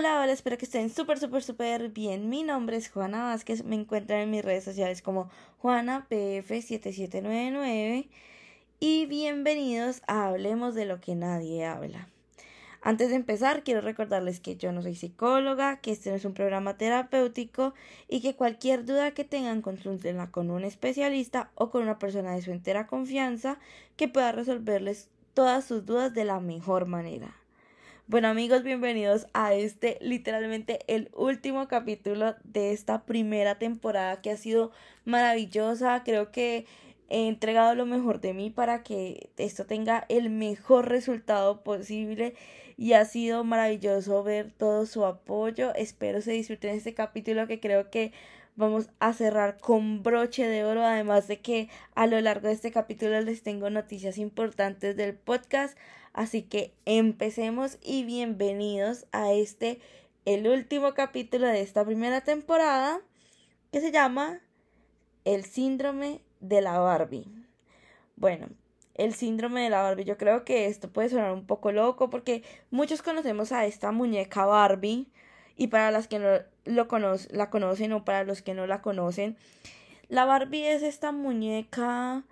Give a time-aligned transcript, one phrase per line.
[0.00, 2.30] Hola, hola, espero que estén súper, súper, súper bien.
[2.30, 5.28] Mi nombre es Juana Vázquez, me encuentran en mis redes sociales como
[5.62, 8.08] JuanaPF7799
[8.80, 12.08] y bienvenidos a Hablemos de lo que nadie habla.
[12.80, 16.32] Antes de empezar, quiero recordarles que yo no soy psicóloga, que este no es un
[16.32, 17.74] programa terapéutico
[18.08, 22.40] y que cualquier duda que tengan consúltenla con un especialista o con una persona de
[22.40, 23.58] su entera confianza
[23.98, 27.39] que pueda resolverles todas sus dudas de la mejor manera.
[28.10, 34.36] Bueno amigos, bienvenidos a este literalmente el último capítulo de esta primera temporada que ha
[34.36, 34.72] sido
[35.04, 36.02] maravillosa.
[36.02, 36.66] Creo que
[37.08, 42.34] he entregado lo mejor de mí para que esto tenga el mejor resultado posible
[42.76, 45.72] y ha sido maravilloso ver todo su apoyo.
[45.76, 48.12] Espero se disfruten este capítulo que creo que
[48.56, 52.70] vamos a cerrar con broche de oro, además de que a lo largo de este
[52.70, 55.76] capítulo les tengo noticias importantes del podcast.
[56.12, 59.80] Así que empecemos y bienvenidos a este,
[60.24, 63.00] el último capítulo de esta primera temporada,
[63.72, 64.40] que se llama
[65.24, 67.26] El síndrome de la Barbie.
[68.16, 68.48] Bueno,
[68.94, 72.42] el síndrome de la Barbie, yo creo que esto puede sonar un poco loco porque
[72.70, 75.08] muchos conocemos a esta muñeca Barbie
[75.56, 76.28] y para las que no
[76.64, 76.88] lo
[77.30, 79.36] la conocen o para los que no la conocen,
[80.08, 82.24] la Barbie es esta muñeca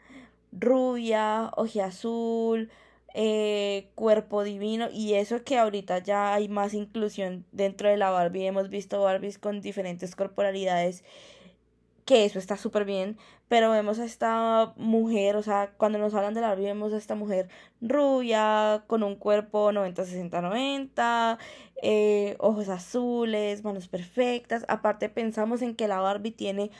[0.52, 1.52] rubia,
[1.84, 2.70] azul
[3.14, 8.46] eh, cuerpo divino y eso que ahorita ya hay más inclusión dentro de la Barbie.
[8.46, 11.04] Hemos visto Barbies con diferentes corporalidades
[12.08, 16.32] que eso está súper bien, pero vemos a esta mujer, o sea, cuando nos hablan
[16.32, 17.50] de la Barbie vemos a esta mujer
[17.82, 21.36] rubia, con un cuerpo 90-60-90,
[21.82, 26.70] eh, ojos azules, manos perfectas, aparte pensamos en que la Barbie tiene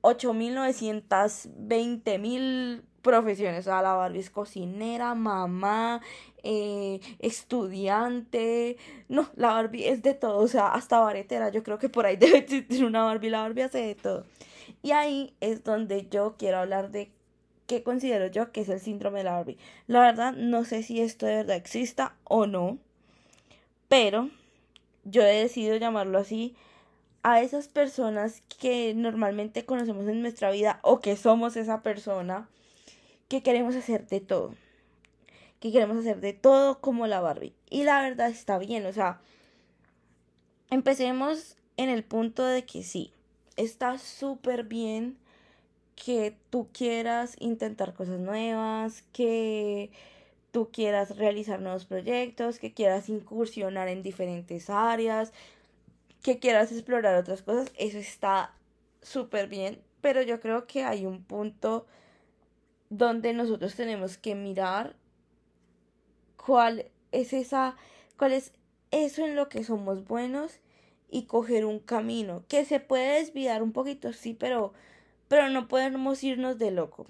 [0.00, 3.66] 8.920.000 mil profesiones.
[3.66, 6.00] O sea, la Barbie es cocinera, mamá,
[6.42, 8.76] eh, estudiante.
[9.08, 10.38] No, la Barbie es de todo.
[10.38, 11.50] O sea, hasta baretera.
[11.50, 13.30] Yo creo que por ahí debe existir una Barbie.
[13.30, 14.24] La Barbie hace de todo.
[14.82, 17.10] Y ahí es donde yo quiero hablar de
[17.66, 19.58] qué considero yo que es el síndrome de la Barbie.
[19.86, 22.78] La verdad, no sé si esto de verdad exista o no.
[23.88, 24.30] Pero
[25.04, 26.54] yo he decidido llamarlo así
[27.22, 32.48] a esas personas que normalmente conocemos en nuestra vida o que somos esa persona
[33.28, 34.54] que queremos hacer de todo.
[35.60, 37.54] Que queremos hacer de todo como la Barbie.
[37.68, 39.20] Y la verdad está bien, o sea,
[40.70, 43.12] empecemos en el punto de que sí,
[43.56, 45.16] está súper bien
[45.96, 49.90] que tú quieras intentar cosas nuevas, que
[50.50, 55.32] tú quieras realizar nuevos proyectos, que quieras incursionar en diferentes áreas,
[56.22, 58.54] que quieras explorar otras cosas, eso está
[59.02, 61.86] súper bien, pero yo creo que hay un punto
[62.88, 64.96] donde nosotros tenemos que mirar
[66.36, 67.76] cuál es esa,
[68.16, 68.52] cuál es
[68.90, 70.59] eso en lo que somos buenos
[71.10, 74.72] y coger un camino que se puede desviar un poquito, sí, pero,
[75.28, 77.06] pero no podemos irnos de loco.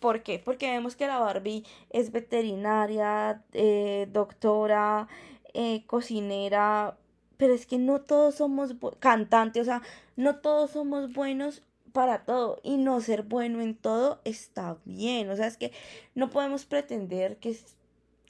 [0.00, 0.38] ¿Por qué?
[0.38, 5.08] Porque vemos que la Barbie es veterinaria, eh, doctora,
[5.54, 6.98] eh, cocinera,
[7.36, 9.82] pero es que no todos somos cantantes, o sea,
[10.16, 15.30] no todos somos buenos para todo y no ser bueno en todo está bien.
[15.30, 15.72] O sea, es que
[16.16, 17.56] no podemos pretender que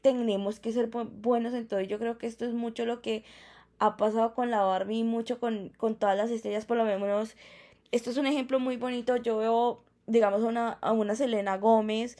[0.02, 1.80] tenemos que ser buenos en todo.
[1.80, 3.24] Y yo creo que esto es mucho lo que
[3.78, 7.36] ha pasado con la Barbie, mucho con, con todas las estrellas, por lo menos.
[7.92, 9.16] Esto es un ejemplo muy bonito.
[9.16, 12.16] Yo veo, digamos, una, a una Selena Gómez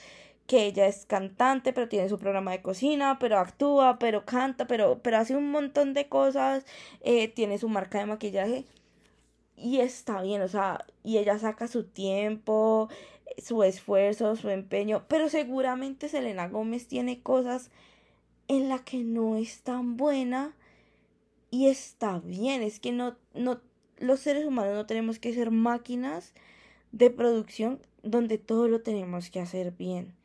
[0.46, 5.00] que ella es cantante, pero tiene su programa de cocina, pero actúa, pero canta, pero,
[5.02, 6.66] pero hace un montón de cosas,
[7.00, 8.66] eh, tiene su marca de maquillaje
[9.56, 12.88] y está bien, o sea, y ella saca su tiempo,
[13.38, 17.70] su esfuerzo, su empeño, pero seguramente Selena Gómez tiene cosas
[18.48, 20.54] en las que no es tan buena
[21.54, 23.60] y está bien, es que no, no,
[23.98, 26.34] los seres humanos no tenemos que ser máquinas
[26.90, 30.16] de producción donde todo lo tenemos que hacer bien.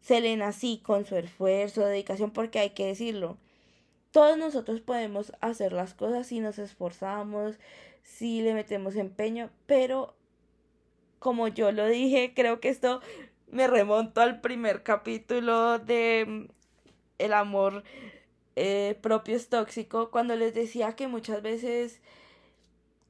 [0.00, 3.38] Selena sí, con su esfuerzo, dedicación, porque hay que decirlo,
[4.10, 7.60] todos nosotros podemos hacer las cosas si nos esforzamos,
[8.02, 10.16] si le metemos empeño, pero
[11.20, 13.00] como yo lo dije, creo que esto
[13.46, 16.44] me remonto al primer capítulo de mm,
[17.18, 17.84] El amor
[18.56, 22.00] eh, propio es tóxico, cuando les decía que muchas veces,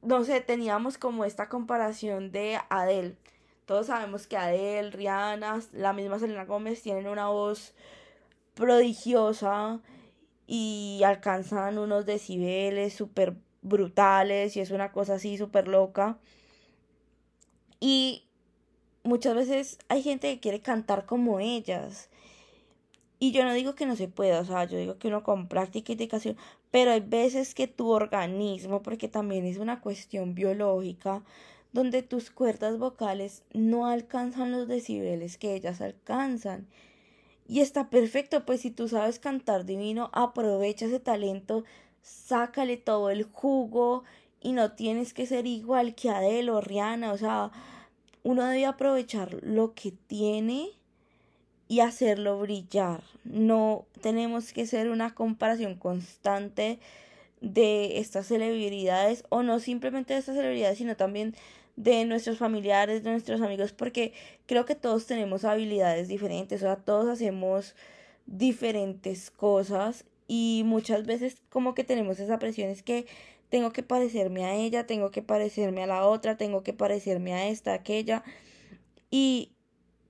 [0.03, 3.17] no sé, teníamos como esta comparación de Adele.
[3.67, 7.75] Todos sabemos que Adele, Rihanna, la misma Selena Gómez tienen una voz
[8.55, 9.81] prodigiosa
[10.47, 16.19] y alcanzan unos decibeles súper brutales y es una cosa así súper loca.
[17.81, 18.25] Y
[19.03, 22.09] muchas veces hay gente que quiere cantar como ellas.
[23.19, 25.49] Y yo no digo que no se pueda, o sea, yo digo que uno con
[25.49, 26.37] práctica y dedicación,
[26.71, 31.23] pero hay veces que tu organismo, porque también es una cuestión biológica,
[31.73, 36.67] donde tus cuerdas vocales no alcanzan los decibeles que ellas alcanzan.
[37.47, 41.65] Y está perfecto, pues si tú sabes cantar divino, aprovecha ese talento,
[42.03, 44.05] sácale todo el jugo
[44.41, 47.51] y no tienes que ser igual que Adele o Rihanna, o sea,
[48.23, 50.71] uno debe aprovechar lo que tiene
[51.75, 53.03] y hacerlo brillar.
[53.25, 56.79] No tenemos que ser una comparación constante
[57.41, 61.35] de estas celebridades o no simplemente de estas celebridades, sino también
[61.75, 64.13] de nuestros familiares, de nuestros amigos, porque
[64.47, 67.75] creo que todos tenemos habilidades diferentes, o sea, todos hacemos
[68.27, 73.07] diferentes cosas y muchas veces como que tenemos esa presión es que
[73.49, 77.49] tengo que parecerme a ella, tengo que parecerme a la otra, tengo que parecerme a
[77.49, 78.23] esta, aquella
[79.11, 79.51] y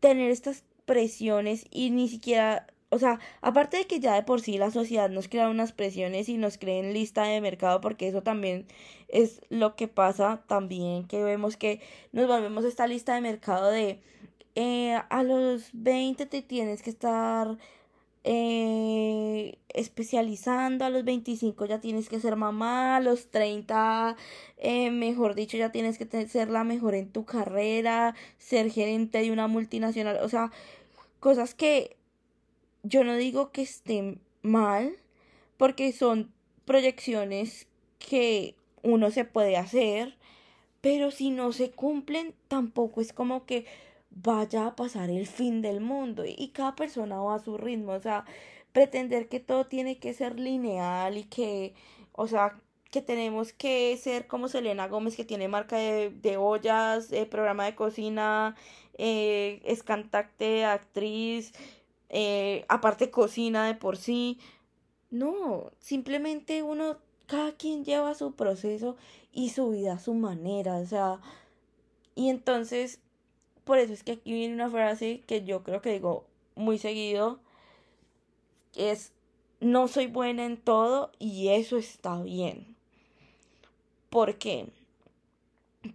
[0.00, 4.56] tener estas presiones y ni siquiera o sea, aparte de que ya de por sí
[4.56, 8.66] la sociedad nos crea unas presiones y nos creen lista de mercado, porque eso también
[9.08, 11.80] es lo que pasa también, que vemos que
[12.12, 13.98] nos volvemos esta lista de mercado de
[14.54, 17.58] eh, a los 20 te tienes que estar
[18.22, 18.63] eh,
[19.74, 24.16] especializando, a los 25 ya tienes que ser mamá, a los 30,
[24.56, 29.32] eh, mejor dicho, ya tienes que ser la mejor en tu carrera, ser gerente de
[29.32, 30.52] una multinacional, o sea,
[31.20, 31.96] cosas que
[32.82, 34.96] yo no digo que estén mal,
[35.56, 36.32] porque son
[36.64, 37.66] proyecciones
[37.98, 40.16] que uno se puede hacer,
[40.80, 43.66] pero si no se cumplen, tampoco es como que
[44.10, 48.00] vaya a pasar el fin del mundo y cada persona va a su ritmo, o
[48.00, 48.24] sea,
[48.74, 51.74] pretender que todo tiene que ser lineal y que,
[52.12, 52.60] o sea,
[52.90, 57.64] que tenemos que ser como Selena Gómez que tiene marca de, de ollas, eh, programa
[57.66, 58.56] de cocina,
[58.98, 61.52] eh, es cantante, actriz,
[62.10, 64.38] eh, aparte cocina de por sí.
[65.10, 68.96] No, simplemente uno, cada quien lleva su proceso
[69.32, 71.20] y su vida a su manera, o sea,
[72.16, 73.00] y entonces,
[73.64, 76.26] por eso es que aquí viene una frase que yo creo que digo
[76.56, 77.40] muy seguido,
[78.76, 79.12] es,
[79.60, 82.74] no soy buena en todo y eso está bien.
[84.10, 84.68] ¿Por qué?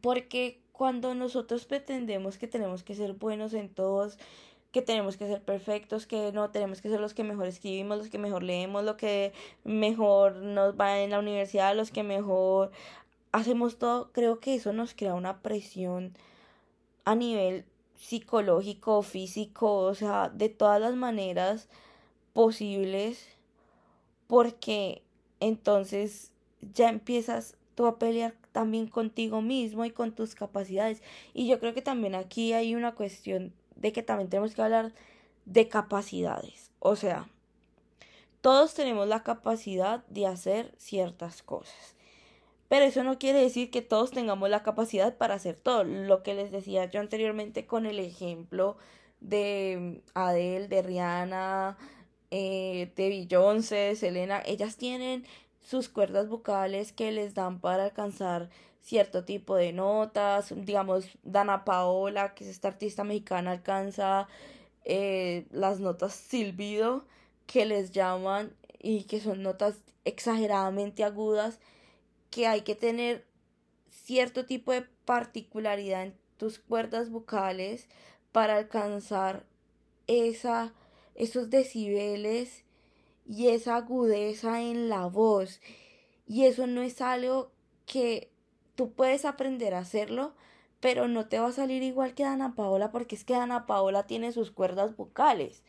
[0.01, 4.17] Porque cuando nosotros pretendemos que tenemos que ser buenos en todos,
[4.71, 8.09] que tenemos que ser perfectos, que no tenemos que ser los que mejor escribimos, los
[8.09, 9.33] que mejor leemos, los que
[9.63, 12.71] mejor nos va en la universidad, los que mejor
[13.31, 16.13] hacemos todo, creo que eso nos crea una presión
[17.05, 17.65] a nivel
[17.95, 21.67] psicológico, físico, o sea, de todas las maneras
[22.39, 23.27] posibles,
[24.27, 25.03] porque
[25.41, 26.31] entonces
[26.74, 31.03] ya empiezas tú a pelear también contigo mismo y con tus capacidades.
[31.33, 34.94] Y yo creo que también aquí hay una cuestión de que también tenemos que hablar
[35.44, 36.71] de capacidades.
[36.80, 37.27] O sea,
[38.39, 41.94] todos tenemos la capacidad de hacer ciertas cosas.
[42.69, 45.83] Pero eso no quiere decir que todos tengamos la capacidad para hacer todo.
[45.83, 48.77] Lo que les decía yo anteriormente con el ejemplo
[49.19, 51.77] de Adele, de Rihanna,
[52.31, 55.25] eh, de Beyoncé, de Selena, ellas tienen
[55.61, 58.49] sus cuerdas vocales que les dan para alcanzar
[58.81, 64.27] cierto tipo de notas, digamos, Dana Paola, que es esta artista mexicana, alcanza
[64.85, 67.05] eh, las notas silbido
[67.45, 71.59] que les llaman y que son notas exageradamente agudas,
[72.31, 73.25] que hay que tener
[73.89, 77.88] cierto tipo de particularidad en tus cuerdas vocales
[78.31, 79.45] para alcanzar
[80.07, 80.74] esa,
[81.16, 82.63] esos decibeles
[83.28, 85.62] y esa agudeza en la voz.
[86.28, 87.51] Y eso no es algo
[87.86, 88.32] que
[88.75, 90.34] tú puedes aprender a hacerlo,
[90.80, 94.08] pero no te va a salir igual que Dana Paola porque es que Dana Paola
[94.08, 95.63] tiene sus cuerdas vocales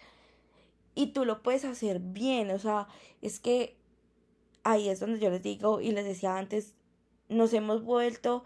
[0.95, 2.89] y tú lo puedes hacer bien, o sea,
[3.23, 3.77] es que
[4.65, 6.75] ahí es donde yo les digo y les decía antes,
[7.29, 8.45] nos hemos vuelto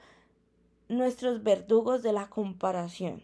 [0.89, 3.23] nuestros verdugos de la comparación.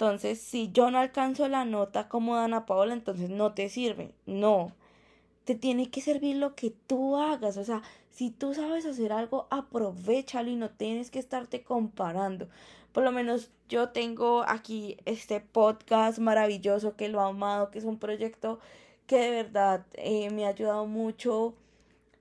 [0.00, 4.14] Entonces, si yo no alcanzo la nota como Dana Paola, entonces no te sirve.
[4.26, 4.70] No.
[5.42, 7.56] Te tiene que servir lo que tú hagas.
[7.56, 12.48] O sea, si tú sabes hacer algo, aprovechalo y no tienes que estarte comparando.
[12.92, 17.84] Por lo menos yo tengo aquí este podcast maravilloso que lo he amado, que es
[17.84, 18.60] un proyecto
[19.08, 21.54] que de verdad eh, me ha ayudado mucho,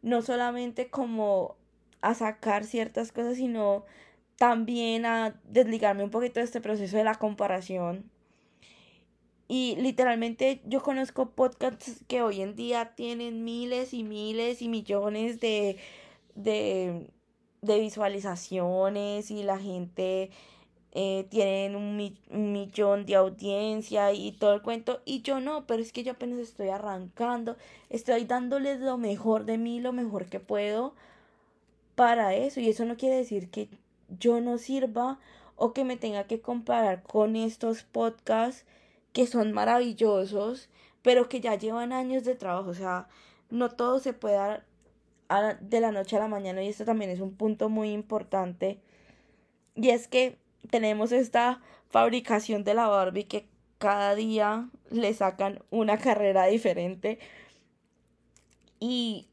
[0.01, 1.55] no solamente como
[2.01, 3.85] a sacar ciertas cosas, sino
[4.37, 8.09] también a desligarme un poquito de este proceso de la comparación.
[9.47, 15.39] Y literalmente yo conozco podcasts que hoy en día tienen miles y miles y millones
[15.39, 15.77] de,
[16.35, 17.07] de,
[17.61, 20.31] de visualizaciones y la gente
[20.91, 25.01] eh, tienen un, un, millón de audiencia y todo el cuento.
[25.05, 27.55] Y yo no, pero es que yo apenas estoy arrancando,
[27.89, 30.93] estoy dándoles lo mejor de mí, lo mejor que puedo
[31.95, 32.59] para eso.
[32.59, 33.69] Y eso no quiere decir que
[34.09, 35.19] yo no sirva
[35.55, 38.65] o que me tenga que comparar con estos podcasts
[39.13, 40.69] que son maravillosos,
[41.01, 43.07] pero que ya llevan años de trabajo, o sea,
[43.49, 44.65] no todo se puede dar
[45.59, 48.79] de la noche a la mañana y esto también es un punto muy importante
[49.77, 50.37] y es que
[50.69, 53.47] tenemos esta fabricación de la Barbie que
[53.77, 57.19] cada día le sacan una carrera diferente.
[58.79, 59.27] Y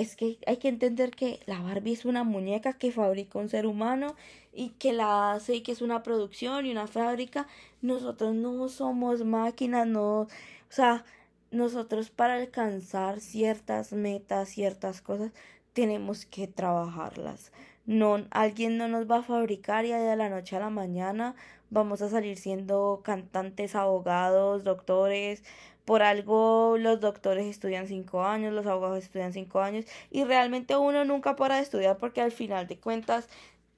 [0.00, 3.66] es que hay que entender que la Barbie es una muñeca que fabrica un ser
[3.66, 4.16] humano
[4.52, 7.46] y que la hace y que es una producción y una fábrica.
[7.82, 10.28] Nosotros no somos máquinas, no, o
[10.70, 11.04] sea,
[11.50, 15.32] nosotros para alcanzar ciertas metas, ciertas cosas,
[15.74, 17.52] tenemos que trabajarlas.
[17.86, 21.34] No, alguien no nos va a fabricar y de la noche a la mañana
[21.70, 25.42] vamos a salir siendo cantantes, abogados, doctores.
[25.84, 31.04] Por algo los doctores estudian cinco años, los abogados estudian cinco años y realmente uno
[31.04, 33.28] nunca para de estudiar porque al final de cuentas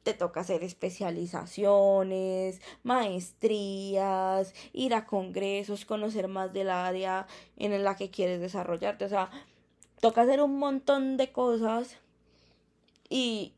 [0.02, 8.10] te toca hacer especializaciones, maestrías, ir a congresos, conocer más del área en la que
[8.10, 9.04] quieres desarrollarte.
[9.04, 9.30] O sea,
[10.00, 11.98] toca hacer un montón de cosas
[13.08, 13.54] y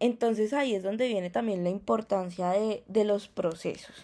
[0.00, 3.96] entonces ahí es donde viene también la importancia de, de los procesos.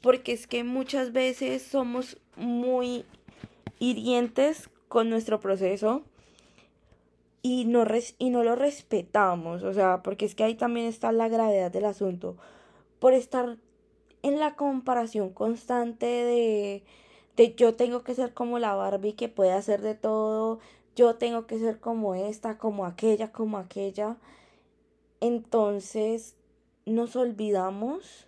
[0.00, 3.04] Porque es que muchas veces somos muy
[3.78, 6.02] hirientes con nuestro proceso
[7.42, 9.62] y no, res y no lo respetamos.
[9.62, 12.36] O sea, porque es que ahí también está la gravedad del asunto.
[12.98, 13.56] Por estar
[14.22, 16.84] en la comparación constante de,
[17.36, 20.60] de yo tengo que ser como la Barbie que puede hacer de todo,
[20.94, 24.16] yo tengo que ser como esta, como aquella, como aquella
[25.22, 26.34] entonces
[26.84, 28.26] nos olvidamos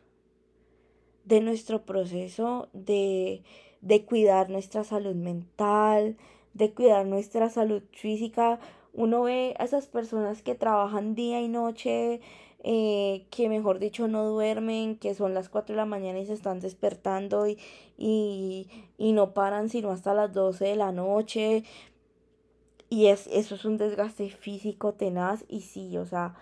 [1.24, 3.42] de nuestro proceso de,
[3.80, 6.16] de cuidar nuestra salud mental,
[6.52, 8.60] de cuidar nuestra salud física.
[8.92, 12.20] Uno ve a esas personas que trabajan día y noche,
[12.62, 16.32] eh, que mejor dicho no duermen, que son las 4 de la mañana y se
[16.34, 17.58] están despertando y,
[17.98, 21.64] y, y no paran sino hasta las 12 de la noche.
[22.88, 26.36] Y es, eso es un desgaste físico tenaz y sí, o sea,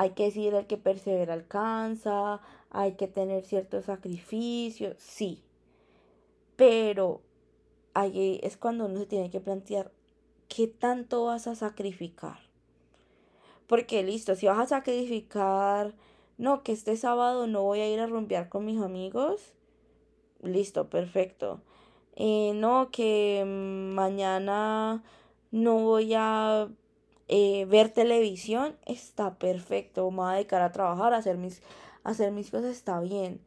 [0.00, 2.40] hay que decir el que persevera alcanza,
[2.70, 5.42] hay que tener ciertos sacrificios, sí.
[6.56, 7.20] Pero
[7.92, 9.92] ahí es cuando uno se tiene que plantear
[10.48, 12.38] qué tanto vas a sacrificar.
[13.66, 15.94] Porque listo, si vas a sacrificar,
[16.38, 19.52] no, que este sábado no voy a ir a rumbear con mis amigos,
[20.42, 21.60] listo, perfecto.
[22.16, 25.02] Eh, no, que mañana
[25.50, 26.70] no voy a
[27.32, 31.62] eh, ver televisión está perfecto, me voy a dedicar a trabajar, hacer mis,
[32.02, 33.40] hacer mis cosas está bien.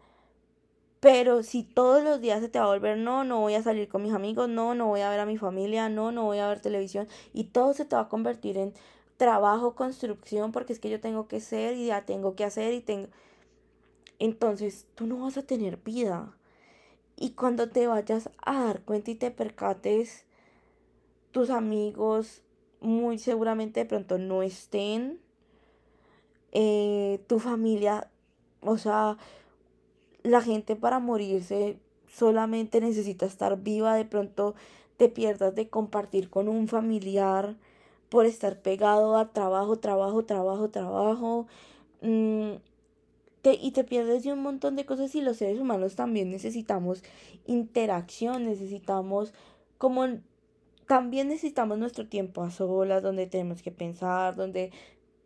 [1.02, 3.90] Pero si todos los días se te va a volver, no, no voy a salir
[3.90, 6.48] con mis amigos, no, no voy a ver a mi familia, no, no voy a
[6.48, 8.74] ver televisión, y todo se te va a convertir en
[9.18, 12.80] trabajo, construcción, porque es que yo tengo que ser y ya tengo que hacer y
[12.80, 13.10] tengo...
[14.18, 16.34] Entonces tú no vas a tener vida.
[17.18, 20.24] Y cuando te vayas a dar cuenta y te percates,
[21.32, 22.44] tus amigos,
[22.84, 25.20] muy seguramente de pronto no estén.
[26.52, 28.12] Eh, tu familia,
[28.62, 29.18] o sea,
[30.22, 34.54] la gente para morirse solamente necesita estar viva, de pronto
[34.98, 37.56] te pierdas de compartir con un familiar
[38.10, 41.48] por estar pegado a trabajo, trabajo, trabajo, trabajo.
[42.02, 42.54] Mm,
[43.44, 47.04] y te pierdes de un montón de cosas y los seres humanos también necesitamos
[47.46, 49.34] interacción, necesitamos
[49.78, 50.06] como
[50.88, 54.72] también necesitamos nuestro tiempo a solas, donde tenemos que pensar, donde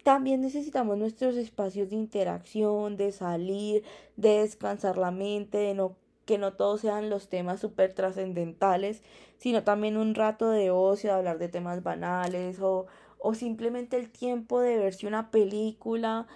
[0.04, 3.84] también necesitamos nuestros espacios de interacción, de salir,
[4.16, 5.96] de descansar la mente, de no
[6.28, 9.02] que no todos sean los temas súper trascendentales,
[9.38, 12.86] sino también un rato de ocio, de hablar de temas banales o,
[13.18, 16.28] o simplemente el tiempo de verse una película,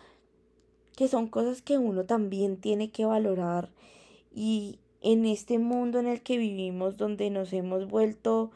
[0.96, 3.70] que son cosas que uno también tiene que valorar.
[4.34, 8.52] Y en este mundo en el que vivimos donde nos hemos vuelto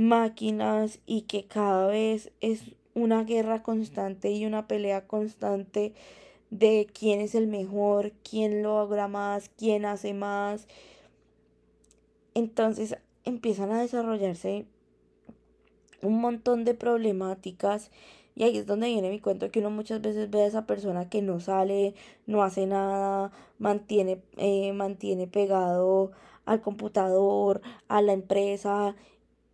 [0.00, 5.92] máquinas y que cada vez es una guerra constante y una pelea constante
[6.48, 10.66] de quién es el mejor, quién logra más, quién hace más.
[12.34, 14.64] Entonces empiezan a desarrollarse
[16.02, 17.90] un montón de problemáticas
[18.34, 21.10] y ahí es donde viene mi cuento que uno muchas veces ve a esa persona
[21.10, 21.94] que no sale,
[22.26, 26.12] no hace nada, mantiene, eh, mantiene pegado
[26.46, 28.96] al computador, a la empresa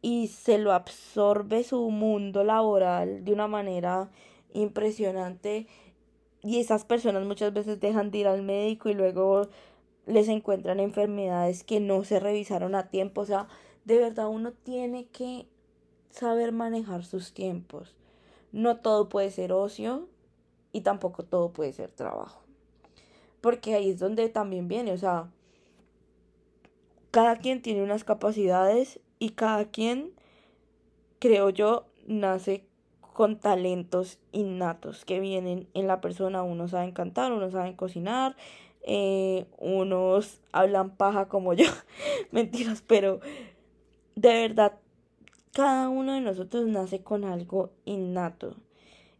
[0.06, 4.08] y se lo absorbe su mundo laboral de una manera
[4.52, 5.66] impresionante
[6.44, 9.48] y esas personas muchas veces dejan de ir al médico y luego
[10.06, 13.22] les encuentran enfermedades que no se revisaron a tiempo.
[13.22, 13.48] O sea,
[13.84, 15.48] de verdad uno tiene que
[16.10, 17.96] saber manejar sus tiempos.
[18.52, 20.06] No todo puede ser ocio
[20.70, 22.44] y tampoco todo puede ser trabajo.
[23.40, 25.32] Porque ahí es donde también viene, o sea,
[27.10, 30.12] cada quien tiene unas capacidades y cada quien,
[31.18, 32.64] creo yo, nace
[33.00, 36.42] con talentos innatos que vienen en la persona.
[36.42, 38.36] Unos saben cantar, unos saben cocinar,
[38.82, 41.66] eh, unos hablan paja como yo.
[42.30, 43.20] Mentiras, pero
[44.14, 44.78] de verdad,
[45.52, 48.56] cada uno de nosotros nace con algo innato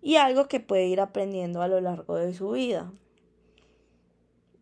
[0.03, 2.93] y algo que puede ir aprendiendo a lo largo de su vida.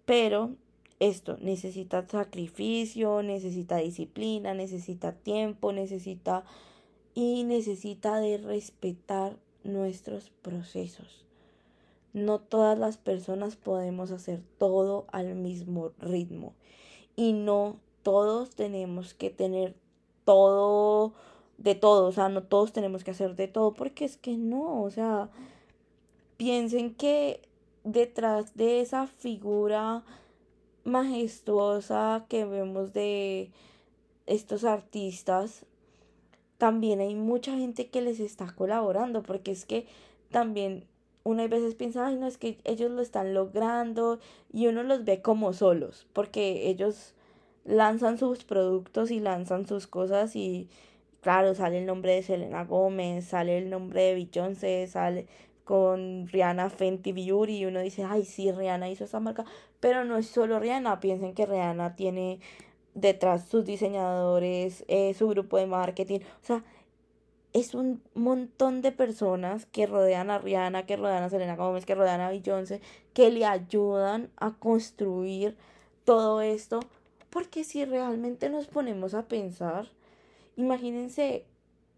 [0.04, 0.54] Pero
[1.00, 6.44] esto necesita sacrificio, necesita disciplina, necesita tiempo, necesita
[7.14, 11.24] y necesita de respetar nuestros procesos.
[12.12, 16.54] No todas las personas podemos hacer todo al mismo ritmo
[17.16, 19.74] y no todos tenemos que tener
[20.24, 21.12] todo
[21.58, 24.82] de todo, o sea, no todos tenemos que hacer de todo porque es que no,
[24.82, 25.28] o sea,
[26.36, 27.40] piensen que
[27.84, 30.04] detrás de esa figura
[30.84, 33.50] majestuosa que vemos de
[34.26, 35.66] estos artistas
[36.58, 39.86] también hay mucha gente que les está colaborando, porque es que
[40.30, 40.84] también
[41.22, 44.18] uno a veces piensa, ay, no, es que ellos lo están logrando
[44.52, 47.14] y uno los ve como solos, porque ellos
[47.64, 50.68] lanzan sus productos y lanzan sus cosas y
[51.22, 55.26] claro, sale el nombre de Selena Gómez, sale el nombre de Beyoncé, sale
[55.64, 59.44] con Rihanna Fenty Beauty y uno dice, ay, sí, Rihanna hizo esa marca,
[59.80, 62.40] pero no es solo Rihanna, piensen que Rihanna tiene
[62.94, 66.64] detrás sus diseñadores, eh, su grupo de marketing, o sea,
[67.54, 71.94] es un montón de personas que rodean a Rihanna, que rodean a Selena Gómez, que
[71.94, 72.80] rodean a Beyoncé,
[73.12, 75.56] que le ayudan a construir
[76.04, 76.80] todo esto,
[77.30, 79.88] porque si realmente nos ponemos a pensar,
[80.56, 81.46] imagínense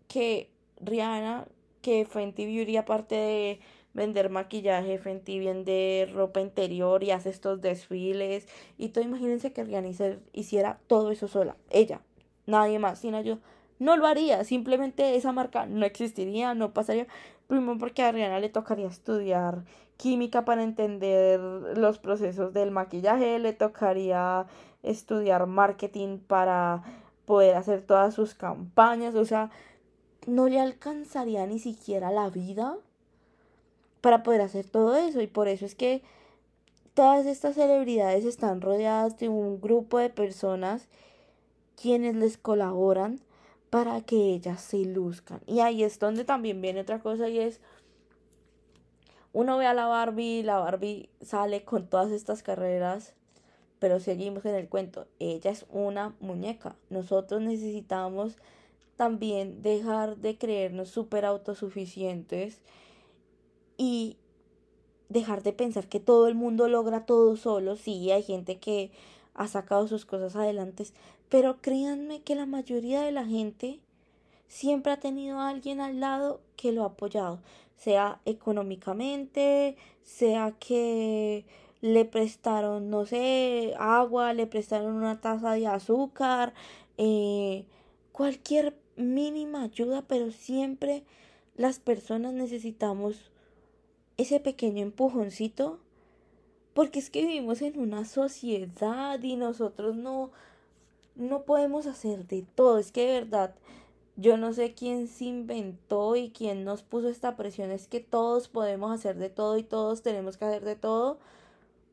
[0.08, 1.48] que Rihanna,
[1.86, 3.60] que Fenty Beauty, aparte de
[3.94, 9.04] vender maquillaje, Fenty vende ropa interior y hace estos desfiles y todo.
[9.04, 9.90] Imagínense que Rihanna
[10.32, 12.00] hiciera todo eso sola, ella,
[12.44, 13.38] nadie más, sino yo.
[13.78, 17.06] No lo haría, simplemente esa marca no existiría, no pasaría.
[17.46, 19.62] Primero porque a Rihanna le tocaría estudiar
[19.96, 24.46] química para entender los procesos del maquillaje, le tocaría
[24.82, 26.82] estudiar marketing para
[27.26, 29.50] poder hacer todas sus campañas, o sea,
[30.26, 32.76] no le alcanzaría ni siquiera la vida
[34.00, 35.20] para poder hacer todo eso.
[35.20, 36.02] Y por eso es que
[36.94, 40.88] todas estas celebridades están rodeadas de un grupo de personas
[41.80, 43.20] quienes les colaboran
[43.70, 45.40] para que ellas se luzcan.
[45.46, 47.60] Y ahí es donde también viene otra cosa y es,
[49.32, 53.12] uno ve a la Barbie, la Barbie sale con todas estas carreras,
[53.78, 56.76] pero seguimos en el cuento, ella es una muñeca.
[56.88, 58.38] Nosotros necesitamos
[58.96, 62.60] también dejar de creernos súper autosuficientes
[63.76, 64.16] y
[65.08, 67.76] dejar de pensar que todo el mundo logra todo solo.
[67.76, 68.90] Sí, hay gente que
[69.34, 70.86] ha sacado sus cosas adelante,
[71.28, 73.80] pero créanme que la mayoría de la gente
[74.48, 77.40] siempre ha tenido a alguien al lado que lo ha apoyado,
[77.76, 81.44] sea económicamente, sea que
[81.82, 86.54] le prestaron, no sé, agua, le prestaron una taza de azúcar,
[86.96, 87.66] eh,
[88.12, 91.04] cualquier mínima ayuda, pero siempre
[91.56, 93.30] las personas necesitamos
[94.16, 95.78] ese pequeño empujoncito,
[96.74, 100.30] porque es que vivimos en una sociedad y nosotros no,
[101.14, 102.78] no podemos hacer de todo.
[102.78, 103.54] Es que de verdad,
[104.16, 107.70] yo no sé quién se inventó y quién nos puso esta presión.
[107.70, 111.18] Es que todos podemos hacer de todo y todos tenemos que hacer de todo.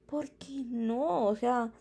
[0.07, 1.27] porque no?
[1.27, 1.71] O sea,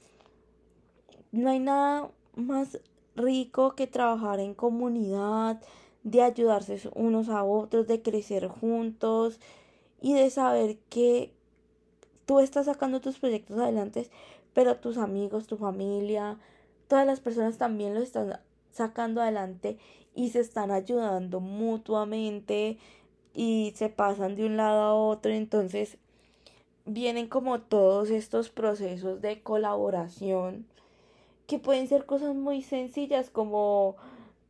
[1.32, 2.78] no hay nada más
[3.16, 5.60] rico que trabajar en comunidad,
[6.02, 9.40] de ayudarse unos a otros, de crecer juntos
[10.00, 11.32] y de saber que
[12.26, 14.08] tú estás sacando tus proyectos adelante,
[14.52, 16.38] pero tus amigos, tu familia,
[16.88, 18.40] todas las personas también lo están
[18.72, 19.78] sacando adelante
[20.14, 22.78] y se están ayudando mutuamente
[23.34, 25.32] y se pasan de un lado a otro.
[25.32, 25.98] Entonces
[26.84, 30.66] vienen como todos estos procesos de colaboración
[31.52, 33.96] que pueden ser cosas muy sencillas como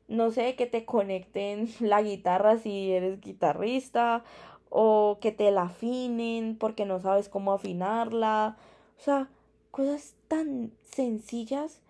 [0.06, 4.22] no sé, que te conecten la guitarra si eres guitarrista
[4.70, 8.56] o que te la afinen porque no sabes cómo afinarla.
[9.00, 9.28] O sea,
[9.72, 11.82] cosas tan sencillas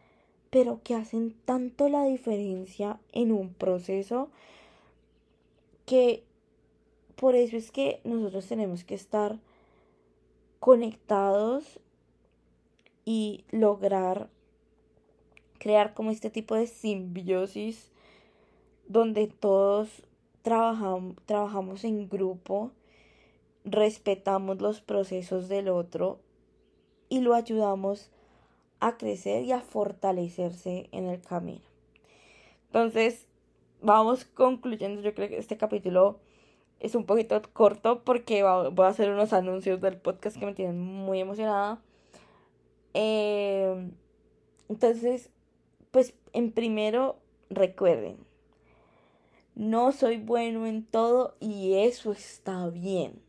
[0.48, 4.30] pero que hacen tanto la diferencia en un proceso
[5.84, 6.24] que
[7.16, 9.38] por eso es que nosotros tenemos que estar
[10.58, 11.80] conectados
[13.04, 14.30] y lograr
[15.62, 17.92] crear como este tipo de simbiosis
[18.88, 20.02] donde todos
[20.42, 22.72] trabajamos, trabajamos en grupo,
[23.64, 26.18] respetamos los procesos del otro
[27.08, 28.10] y lo ayudamos
[28.80, 31.62] a crecer y a fortalecerse en el camino.
[32.66, 33.28] Entonces,
[33.80, 35.00] vamos concluyendo.
[35.00, 36.18] Yo creo que este capítulo
[36.80, 40.80] es un poquito corto porque voy a hacer unos anuncios del podcast que me tienen
[40.80, 41.80] muy emocionada.
[42.94, 43.88] Eh,
[44.68, 45.30] entonces,
[45.92, 47.16] pues en primero,
[47.50, 48.16] recuerden,
[49.54, 53.20] no soy bueno en todo y eso está bien.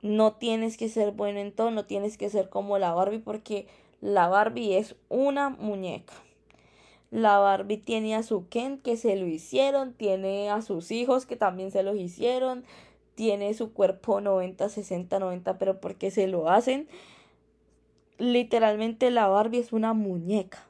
[0.00, 3.66] No tienes que ser bueno en todo, no tienes que ser como la Barbie porque
[4.00, 6.14] la Barbie es una muñeca.
[7.10, 11.36] La Barbie tiene a su Ken que se lo hicieron, tiene a sus hijos que
[11.36, 12.64] también se los hicieron,
[13.14, 16.88] tiene su cuerpo 90, 60, 90, pero porque se lo hacen.
[18.16, 20.66] Literalmente la Barbie es una muñeca.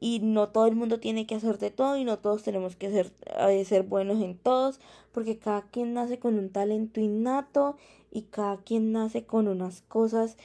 [0.00, 2.90] Y no todo el mundo tiene que hacer de todo y no todos tenemos que
[2.90, 3.12] ser,
[3.48, 4.80] eh, ser buenos en todos,
[5.12, 7.76] porque cada quien nace con un talento innato
[8.10, 10.36] y cada quien nace con unas cosas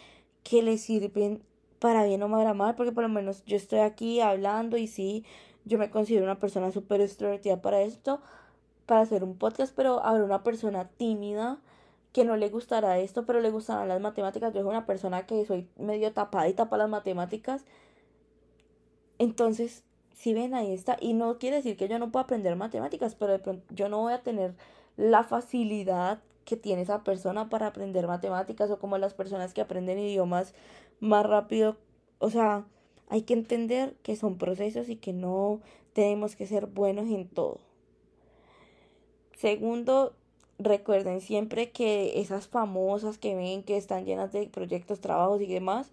[0.44, 1.42] que le sirven
[1.80, 5.26] para bien o para mal, porque por lo menos yo estoy aquí hablando y sí,
[5.66, 8.22] yo me considero una persona súper extrovertida para esto,
[8.86, 11.60] para hacer un podcast, pero habrá una persona tímida
[12.12, 14.54] que no le gustará esto, pero le gustarán las matemáticas.
[14.54, 17.66] Yo soy una persona que soy medio tapadita para las matemáticas.
[19.20, 19.84] Entonces,
[20.16, 20.98] si ven, ahí está.
[21.00, 24.00] Y no quiere decir que yo no pueda aprender matemáticas, pero de pronto yo no
[24.00, 24.56] voy a tener
[24.98, 30.00] la facilidad que tiene esa persona para aprender matemáticas o como las personas que aprenden
[30.00, 30.56] idiomas
[31.00, 31.78] más rápido.
[32.18, 32.66] O sea,
[33.08, 35.62] hay que entender que son procesos y que no
[35.94, 37.60] tenemos que ser buenos en todo.
[39.38, 40.14] Segundo,
[40.58, 45.92] recuerden siempre que esas famosas que ven que están llenas de proyectos, trabajos y demás,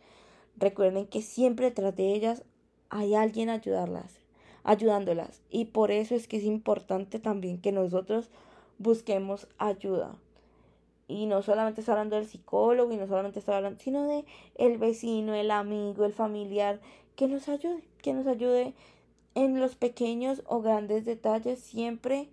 [0.56, 2.42] recuerden que siempre tras de ellas
[2.90, 4.20] hay alguien ayudarlas,
[4.64, 5.42] ayudándolas.
[5.50, 8.30] Y por eso es que es importante también que nosotros
[8.78, 10.16] busquemos ayuda
[11.08, 14.24] y no solamente está hablando del psicólogo y no solamente está hablando, sino de
[14.56, 16.80] el vecino, el amigo, el familiar,
[17.14, 18.74] que nos ayude, que nos ayude
[19.34, 22.28] en los pequeños o grandes detalles, siempre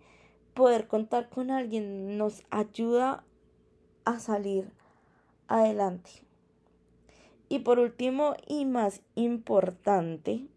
[0.54, 3.24] poder contar con alguien nos ayuda
[4.06, 4.72] a salir
[5.48, 6.23] adelante.
[7.54, 10.48] Y por último y más importante,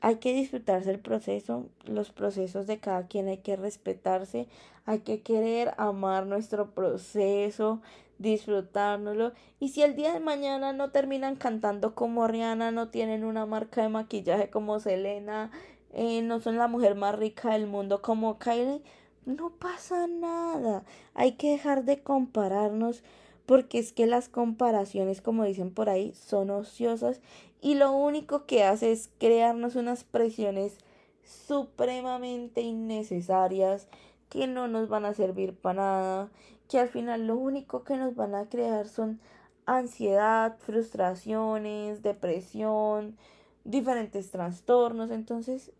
[0.00, 4.46] hay que disfrutarse el proceso, los procesos de cada quien hay que respetarse,
[4.86, 7.82] hay que querer amar nuestro proceso,
[8.18, 9.32] disfrutárnoslo.
[9.58, 13.82] Y si el día de mañana no terminan cantando como Rihanna, no tienen una marca
[13.82, 15.50] de maquillaje como Selena,
[15.94, 18.82] eh, no son la mujer más rica del mundo como Kylie,
[19.26, 20.84] no pasa nada.
[21.14, 23.02] Hay que dejar de compararnos
[23.48, 27.22] porque es que las comparaciones, como dicen por ahí, son ociosas
[27.62, 30.76] y lo único que hace es crearnos unas presiones
[31.24, 33.88] supremamente innecesarias
[34.28, 36.28] que no nos van a servir para nada,
[36.68, 39.18] que al final lo único que nos van a crear son
[39.64, 43.16] ansiedad, frustraciones, depresión,
[43.64, 45.10] diferentes trastornos.
[45.10, 45.72] Entonces,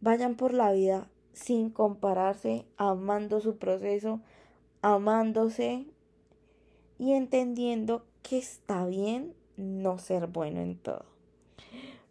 [0.00, 4.20] vayan por la vida sin compararse, amando su proceso,
[4.80, 5.84] amándose
[7.00, 11.06] y entendiendo que está bien no ser bueno en todo.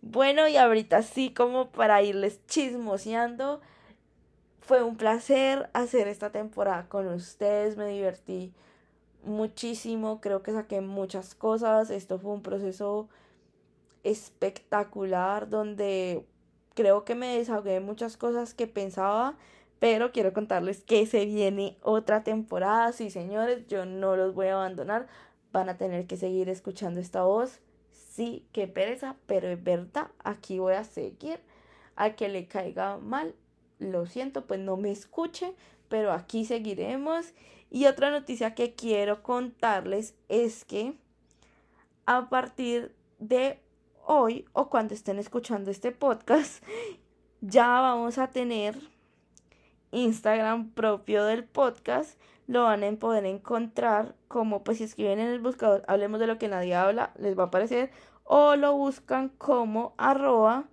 [0.02, 3.62] Bueno, y ahorita sí, como para irles chismoseando,
[4.60, 8.52] fue un placer hacer esta temporada con ustedes, me divertí
[9.24, 13.10] muchísimo, creo que saqué muchas cosas, esto fue un proceso
[14.04, 16.26] espectacular donde
[16.74, 19.38] creo que me desahogué muchas cosas que pensaba,
[19.80, 24.56] pero quiero contarles que se viene otra temporada, sí señores, yo no los voy a
[24.56, 25.08] abandonar,
[25.52, 27.60] van a tener que seguir escuchando esta voz.
[27.92, 31.40] Sí, qué pereza, pero es verdad, aquí voy a seguir.
[31.96, 33.34] Al que le caiga mal,
[33.80, 35.54] lo siento, pues no me escuche,
[35.88, 37.34] pero aquí seguiremos.
[37.72, 40.96] Y otra noticia que quiero contarles es que
[42.06, 43.60] a partir de
[44.06, 46.64] hoy o cuando estén escuchando este podcast,
[47.42, 48.78] ya vamos a tener
[49.92, 55.40] Instagram propio del podcast lo van a poder encontrar como pues si escriben en el
[55.40, 57.92] buscador hablemos de lo que nadie habla les va a aparecer
[58.24, 60.66] o lo buscan como arroba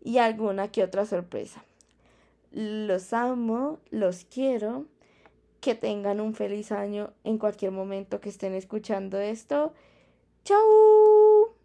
[0.00, 1.64] y alguna que otra sorpresa
[2.52, 4.86] los amo los quiero
[5.60, 9.72] que tengan un feliz año en cualquier momento que estén escuchando esto.
[10.44, 11.61] ¡Chao!